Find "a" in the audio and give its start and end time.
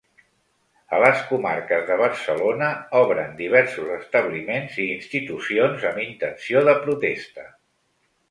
0.95-0.99